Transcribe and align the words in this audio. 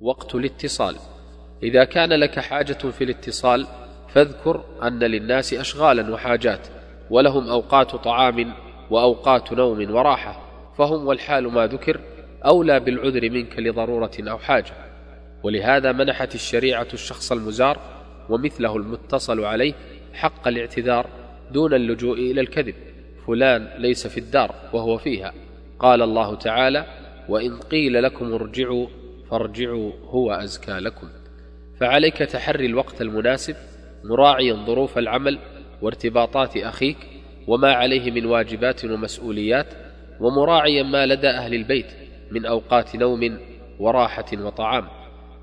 وقت 0.00 0.34
الاتصال. 0.34 0.96
إذا 1.62 1.84
كان 1.84 2.12
لك 2.12 2.40
حاجة 2.40 2.72
في 2.72 3.04
الاتصال 3.04 3.66
فاذكر 4.08 4.64
أن 4.82 4.98
للناس 4.98 5.54
اشغالا 5.54 6.14
وحاجات 6.14 6.66
ولهم 7.10 7.48
أوقات 7.48 7.96
طعام 7.96 8.52
وأوقات 8.90 9.52
نوم 9.52 9.94
وراحة 9.94 10.40
فهم 10.78 11.06
والحال 11.06 11.52
ما 11.52 11.66
ذكر 11.66 12.00
أولى 12.44 12.80
بالعذر 12.80 13.30
منك 13.30 13.58
لضرورة 13.58 14.10
أو 14.20 14.38
حاجة. 14.38 14.72
ولهذا 15.42 15.92
منحت 15.92 16.34
الشريعة 16.34 16.88
الشخص 16.94 17.32
المزار 17.32 17.78
ومثله 18.28 18.76
المتصل 18.76 19.44
عليه 19.44 19.74
حق 20.14 20.48
الاعتذار 20.48 21.06
دون 21.50 21.74
اللجوء 21.74 22.18
إلى 22.18 22.40
الكذب. 22.40 22.74
فلان 23.26 23.68
ليس 23.78 24.06
في 24.06 24.20
الدار 24.20 24.54
وهو 24.72 24.98
فيها. 24.98 25.32
قال 25.78 26.02
الله 26.02 26.34
تعالى 26.34 26.86
وإن 27.28 27.58
قيل 27.58 28.02
لكم 28.02 28.32
ارجعوا 28.32 28.86
فارجعوا 29.30 29.92
هو 30.04 30.32
أزكى 30.32 30.72
لكم. 30.72 31.08
فعليك 31.80 32.16
تحري 32.16 32.66
الوقت 32.66 33.02
المناسب 33.02 33.56
مراعيا 34.04 34.54
ظروف 34.54 34.98
العمل 34.98 35.38
وارتباطات 35.82 36.56
أخيك 36.56 36.96
وما 37.46 37.72
عليه 37.72 38.10
من 38.10 38.26
واجبات 38.26 38.84
ومسؤوليات 38.84 39.66
ومراعيا 40.20 40.82
ما 40.82 41.06
لدى 41.06 41.28
أهل 41.28 41.54
البيت 41.54 41.86
من 42.30 42.46
أوقات 42.46 42.96
نوم 42.96 43.38
وراحة 43.80 44.26
وطعام. 44.34 44.88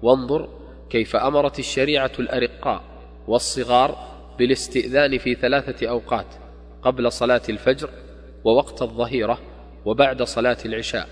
وانظر 0.02 0.50
كيف 0.90 1.16
أمرت 1.16 1.60
الشريعة 1.60 2.12
الأرقاء 2.20 2.84
والصغار 3.28 3.96
بالاستئذان 4.40 5.18
في 5.18 5.36
ثلاثة 5.36 5.90
أوقات 5.90 6.36
قبل 6.82 7.12
صلاة 7.12 7.42
الفجر 7.50 7.90
ووقت 8.44 8.82
الظهيرة 8.82 9.40
وبعد 9.86 10.24
صلاة 10.24 10.58
العشاء. 10.66 11.08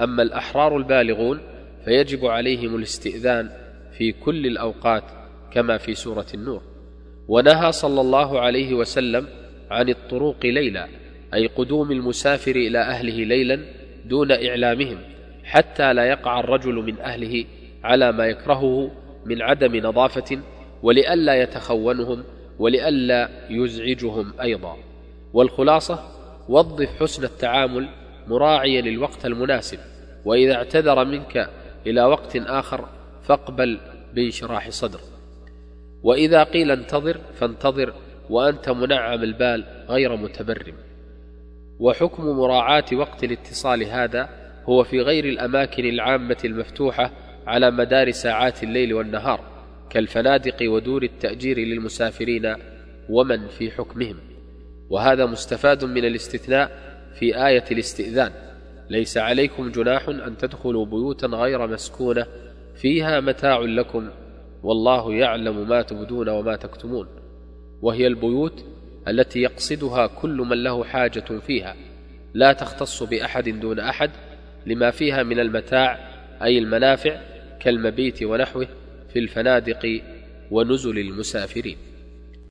أما 0.00 0.22
الأحرار 0.22 0.76
البالغون 0.76 1.40
فيجب 1.84 2.26
عليهم 2.26 2.76
الاستئذان 2.76 3.50
في 3.98 4.12
كل 4.12 4.46
الأوقات 4.46 5.04
كما 5.52 5.78
في 5.78 5.94
سورة 5.94 6.26
النور. 6.34 6.62
ونهى 7.28 7.72
صلى 7.72 8.00
الله 8.00 8.40
عليه 8.40 8.74
وسلم 8.74 9.26
عن 9.70 9.88
الطروق 9.88 10.46
ليلا 10.46 10.88
أي 11.34 11.46
قدوم 11.46 11.92
المسافر 11.92 12.56
إلى 12.56 12.78
أهله 12.78 13.24
ليلا 13.24 13.60
دون 14.04 14.32
إعلامهم 14.32 14.98
حتى 15.44 15.92
لا 15.92 16.04
يقع 16.04 16.40
الرجل 16.40 16.74
من 16.74 17.00
أهله 17.00 17.44
على 17.84 18.12
ما 18.12 18.26
يكرهه 18.26 18.90
من 19.24 19.42
عدم 19.42 19.76
نظافة 19.76 20.38
ولئلا 20.82 21.42
يتخونهم 21.42 22.24
ولئلا 22.58 23.28
يزعجهم 23.50 24.32
أيضا. 24.40 24.76
والخلاصة 25.32 25.98
وظف 26.48 26.88
حسن 27.00 27.24
التعامل 27.24 27.88
مراعيا 28.28 28.80
الوقت 28.80 29.26
المناسب 29.26 29.78
وإذا 30.24 30.54
اعتذر 30.54 31.04
منك 31.04 31.50
إلى 31.86 32.02
وقت 32.02 32.36
آخر 32.36 32.88
فاقبل 33.22 33.78
بانشراح 34.14 34.70
صدر. 34.70 35.00
وإذا 36.02 36.42
قيل 36.42 36.70
انتظر 36.70 37.20
فانتظر 37.34 37.94
وأنت 38.30 38.68
منعم 38.68 39.22
البال 39.22 39.64
غير 39.88 40.16
متبرم. 40.16 40.74
وحكم 41.80 42.24
مراعاة 42.24 42.84
وقت 42.92 43.24
الاتصال 43.24 43.84
هذا 43.84 44.28
هو 44.64 44.84
في 44.84 45.00
غير 45.00 45.24
الأماكن 45.24 45.84
العامة 45.84 46.36
المفتوحة 46.44 47.10
على 47.46 47.70
مدار 47.70 48.10
ساعات 48.10 48.62
الليل 48.62 48.94
والنهار 48.94 49.40
كالفنادق 49.90 50.70
ودور 50.70 51.02
التأجير 51.02 51.58
للمسافرين 51.58 52.54
ومن 53.08 53.48
في 53.48 53.70
حكمهم. 53.70 54.16
وهذا 54.90 55.26
مستفاد 55.26 55.84
من 55.84 56.04
الاستثناء 56.04 56.70
في 57.18 57.46
آية 57.46 57.64
الاستئذان. 57.70 58.32
ليس 58.90 59.18
عليكم 59.18 59.70
جناح 59.70 60.08
أن 60.08 60.36
تدخلوا 60.36 60.86
بيوتا 60.86 61.26
غير 61.26 61.66
مسكونة 61.66 62.26
فيها 62.74 63.20
متاع 63.20 63.58
لكم 63.58 64.10
والله 64.62 65.14
يعلم 65.14 65.68
ما 65.68 65.82
تبدون 65.82 66.28
وما 66.28 66.56
تكتمون. 66.56 67.08
وهي 67.82 68.06
البيوت 68.06 68.64
التي 69.08 69.42
يقصدها 69.42 70.06
كل 70.06 70.36
من 70.36 70.62
له 70.62 70.84
حاجة 70.84 71.38
فيها. 71.46 71.76
لا 72.34 72.52
تختص 72.52 73.02
بأحد 73.02 73.48
دون 73.48 73.78
أحد 73.78 74.10
لما 74.66 74.90
فيها 74.90 75.22
من 75.22 75.40
المتاع 75.40 75.98
أي 76.42 76.58
المنافع 76.58 77.20
كالمبيت 77.60 78.22
ونحوه 78.22 78.68
في 79.12 79.18
الفنادق 79.18 80.02
ونزل 80.50 80.98
المسافرين. 80.98 81.76